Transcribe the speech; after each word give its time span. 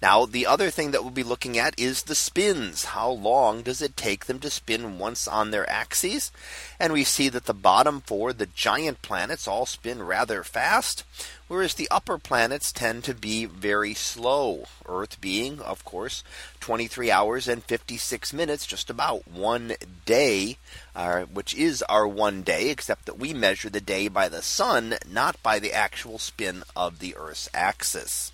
Now, 0.00 0.26
the 0.26 0.46
other 0.46 0.70
thing 0.70 0.92
that 0.92 1.02
we'll 1.02 1.10
be 1.10 1.24
looking 1.24 1.58
at 1.58 1.76
is 1.78 2.04
the 2.04 2.14
spins. 2.14 2.84
How 2.96 3.10
long 3.10 3.62
does 3.62 3.82
it 3.82 3.96
take 3.96 4.26
them 4.26 4.38
to 4.40 4.50
spin 4.50 4.96
once 4.98 5.26
on 5.26 5.50
their 5.50 5.68
axes? 5.68 6.30
And 6.78 6.92
we 6.92 7.02
see 7.02 7.28
that 7.30 7.46
the 7.46 7.54
bottom 7.54 8.00
four, 8.02 8.32
the 8.32 8.46
giant 8.46 9.02
planets, 9.02 9.48
all 9.48 9.66
spin 9.66 10.04
rather 10.04 10.44
fast, 10.44 11.02
whereas 11.48 11.74
the 11.74 11.88
upper 11.90 12.16
planets 12.16 12.70
tend 12.70 13.02
to 13.04 13.14
be 13.14 13.44
very 13.44 13.92
slow. 13.92 14.66
Earth 14.86 15.20
being, 15.20 15.58
of 15.60 15.84
course, 15.84 16.22
23 16.60 17.10
hours 17.10 17.48
and 17.48 17.64
56 17.64 18.32
minutes, 18.32 18.66
just 18.66 18.90
about 18.90 19.26
one 19.26 19.72
day, 20.06 20.58
uh, 20.94 21.22
which 21.22 21.54
is 21.54 21.82
our 21.88 22.06
one 22.06 22.42
day, 22.42 22.68
except 22.70 23.04
that 23.06 23.18
we 23.18 23.34
measure 23.34 23.68
the 23.68 23.80
day 23.80 24.06
by 24.06 24.28
the 24.28 24.42
sun, 24.42 24.94
not 25.08 25.42
by 25.42 25.58
the 25.58 25.72
actual 25.72 26.20
spin 26.20 26.62
of 26.76 27.00
the 27.00 27.16
Earth's 27.16 27.48
axis. 27.52 28.30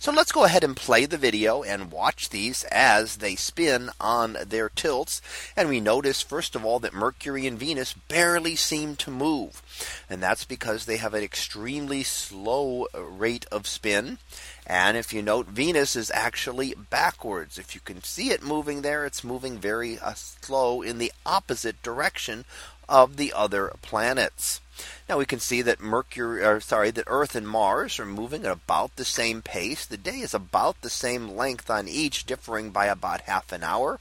So 0.00 0.12
let's 0.12 0.32
go 0.32 0.44
ahead 0.44 0.64
and 0.64 0.74
play 0.76 1.04
the 1.04 1.18
video 1.18 1.62
and 1.62 1.90
watch 1.92 2.30
these 2.30 2.64
as 2.64 3.16
they 3.16 3.36
spin 3.36 3.90
on 4.00 4.36
their 4.46 4.68
tilts. 4.68 5.20
And 5.56 5.68
we 5.68 5.80
notice, 5.80 6.22
first 6.22 6.54
of 6.54 6.64
all, 6.64 6.78
that 6.80 6.94
Mercury 6.94 7.46
and 7.46 7.58
Venus 7.58 7.92
barely 7.92 8.56
seem 8.56 8.96
to 8.96 9.10
move. 9.10 9.62
And 10.08 10.22
that's 10.22 10.44
because 10.44 10.84
they 10.86 10.96
have 10.96 11.14
an 11.14 11.22
extremely 11.22 12.02
slow 12.02 12.86
rate 12.96 13.46
of 13.52 13.66
spin. 13.66 14.18
And 14.66 14.96
if 14.96 15.12
you 15.12 15.22
note, 15.22 15.46
Venus 15.46 15.96
is 15.96 16.10
actually 16.10 16.74
backwards. 16.90 17.58
If 17.58 17.74
you 17.74 17.80
can 17.80 18.02
see 18.02 18.30
it 18.30 18.42
moving 18.42 18.82
there, 18.82 19.06
it's 19.06 19.24
moving 19.24 19.58
very 19.58 19.98
uh, 19.98 20.12
slow 20.14 20.82
in 20.82 20.98
the 20.98 21.12
opposite 21.24 21.82
direction 21.82 22.44
of 22.88 23.16
the 23.16 23.32
other 23.34 23.72
planets. 23.82 24.60
Now 25.08 25.18
we 25.18 25.26
can 25.26 25.40
see 25.40 25.62
that 25.62 25.80
Mercury, 25.80 26.44
or 26.44 26.60
sorry, 26.60 26.90
that 26.92 27.04
Earth 27.06 27.34
and 27.34 27.46
Mars 27.48 27.98
are 27.98 28.06
moving 28.06 28.44
at 28.44 28.52
about 28.52 28.96
the 28.96 29.04
same 29.04 29.42
pace. 29.42 29.84
The 29.84 29.96
day 29.96 30.16
is 30.18 30.34
about 30.34 30.80
the 30.80 30.90
same 30.90 31.36
length 31.36 31.70
on 31.70 31.88
each, 31.88 32.24
differing 32.24 32.70
by 32.70 32.86
about 32.86 33.22
half 33.22 33.52
an 33.52 33.62
hour. 33.62 34.00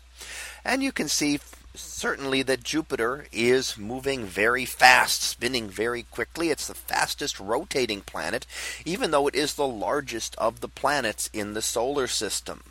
And 0.63 0.83
you 0.83 0.91
can 0.91 1.07
see 1.09 1.39
certainly 1.73 2.41
that 2.43 2.63
Jupiter 2.63 3.27
is 3.31 3.77
moving 3.77 4.25
very 4.25 4.65
fast, 4.65 5.21
spinning 5.21 5.69
very 5.69 6.03
quickly. 6.03 6.49
It's 6.49 6.67
the 6.67 6.75
fastest 6.75 7.39
rotating 7.39 8.01
planet, 8.01 8.45
even 8.85 9.11
though 9.11 9.27
it 9.27 9.35
is 9.35 9.53
the 9.53 9.67
largest 9.67 10.35
of 10.37 10.59
the 10.59 10.67
planets 10.67 11.29
in 11.33 11.53
the 11.53 11.61
solar 11.61 12.07
system. 12.07 12.61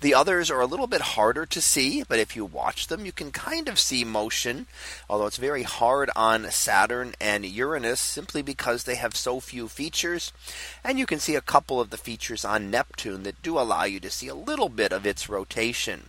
The 0.00 0.12
others 0.12 0.50
are 0.50 0.60
a 0.60 0.66
little 0.66 0.88
bit 0.88 1.00
harder 1.14 1.46
to 1.46 1.60
see, 1.60 2.02
but 2.02 2.18
if 2.18 2.34
you 2.34 2.44
watch 2.44 2.88
them, 2.88 3.06
you 3.06 3.12
can 3.12 3.30
kind 3.30 3.68
of 3.68 3.78
see 3.78 4.02
motion, 4.02 4.66
although 5.08 5.26
it's 5.26 5.36
very 5.36 5.62
hard 5.62 6.10
on 6.16 6.50
Saturn 6.50 7.14
and 7.20 7.44
Uranus 7.46 8.00
simply 8.00 8.42
because 8.42 8.82
they 8.82 8.96
have 8.96 9.14
so 9.14 9.38
few 9.38 9.68
features. 9.68 10.32
And 10.82 10.98
you 10.98 11.06
can 11.06 11.20
see 11.20 11.36
a 11.36 11.40
couple 11.40 11.80
of 11.80 11.90
the 11.90 11.96
features 11.96 12.44
on 12.44 12.72
Neptune 12.72 13.22
that 13.22 13.40
do 13.40 13.56
allow 13.56 13.84
you 13.84 14.00
to 14.00 14.10
see 14.10 14.26
a 14.28 14.34
little 14.34 14.68
bit 14.68 14.90
of 14.92 15.06
its 15.06 15.28
rotation. 15.28 16.08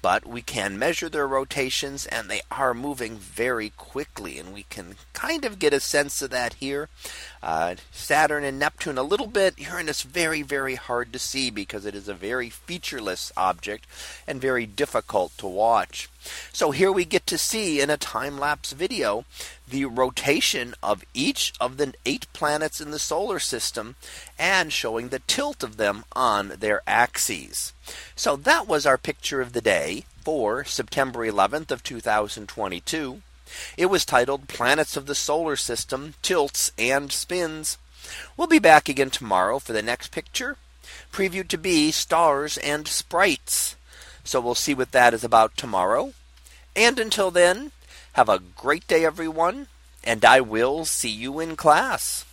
But 0.00 0.26
we 0.26 0.42
can 0.42 0.78
measure 0.80 1.08
their 1.08 1.28
rotations 1.28 2.06
and 2.06 2.28
they 2.28 2.40
are 2.50 2.74
moving 2.74 3.18
very 3.18 3.70
quickly. 3.70 4.38
And 4.38 4.52
we 4.52 4.64
can 4.64 4.96
kind 5.12 5.44
of 5.44 5.60
get 5.60 5.72
a 5.72 5.78
sense 5.78 6.20
of 6.22 6.30
that 6.30 6.54
here. 6.54 6.88
Uh, 7.40 7.76
Saturn 7.92 8.42
and 8.42 8.58
Neptune 8.58 8.98
a 8.98 9.04
little 9.04 9.28
bit, 9.28 9.58
Uranus 9.58 10.02
very, 10.02 10.42
very 10.42 10.74
hard 10.74 11.12
to 11.12 11.20
see 11.20 11.50
because 11.50 11.86
it 11.86 11.94
is 11.94 12.08
a 12.08 12.14
very 12.14 12.50
featureless 12.50 13.30
object 13.36 13.86
and 14.26 14.40
very 14.40 14.66
difficult 14.66 15.36
to 15.38 15.46
watch. 15.46 16.08
So 16.52 16.72
here 16.72 16.90
we 16.90 17.04
get 17.04 17.26
to 17.28 17.38
see 17.38 17.80
in 17.80 17.88
a 17.90 17.96
time 17.96 18.38
lapse 18.38 18.72
video 18.72 19.24
the 19.72 19.86
rotation 19.86 20.74
of 20.82 21.02
each 21.14 21.52
of 21.58 21.78
the 21.78 21.92
eight 22.04 22.26
planets 22.34 22.78
in 22.80 22.90
the 22.90 22.98
solar 22.98 23.38
system 23.38 23.96
and 24.38 24.70
showing 24.72 25.08
the 25.08 25.18
tilt 25.20 25.62
of 25.62 25.78
them 25.78 26.04
on 26.12 26.50
their 26.60 26.82
axes. 26.86 27.72
So 28.14 28.36
that 28.36 28.68
was 28.68 28.84
our 28.86 28.98
picture 28.98 29.40
of 29.40 29.54
the 29.54 29.62
day 29.62 30.04
for 30.26 30.62
September 30.64 31.20
11th 31.20 31.70
of 31.70 31.82
2022. 31.82 33.22
It 33.78 33.86
was 33.86 34.04
titled 34.04 34.46
Planets 34.46 34.94
of 34.98 35.06
the 35.06 35.14
Solar 35.14 35.56
System 35.56 36.14
Tilts 36.22 36.70
and 36.78 37.10
Spins. 37.10 37.78
We'll 38.36 38.46
be 38.48 38.58
back 38.58 38.88
again 38.90 39.08
tomorrow 39.10 39.58
for 39.58 39.72
the 39.72 39.82
next 39.82 40.12
picture, 40.12 40.56
previewed 41.10 41.48
to 41.48 41.58
be 41.58 41.90
stars 41.92 42.58
and 42.58 42.86
sprites. 42.86 43.76
So 44.22 44.38
we'll 44.40 44.54
see 44.54 44.74
what 44.74 44.92
that 44.92 45.14
is 45.14 45.24
about 45.24 45.56
tomorrow. 45.56 46.12
And 46.76 46.98
until 46.98 47.30
then, 47.30 47.72
have 48.14 48.28
a 48.28 48.38
great 48.38 48.86
day, 48.86 49.06
everyone, 49.06 49.68
and 50.04 50.22
I 50.24 50.40
will 50.42 50.84
see 50.84 51.08
you 51.08 51.40
in 51.40 51.56
class. 51.56 52.26